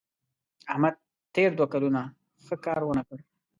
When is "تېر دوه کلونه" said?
1.35-2.01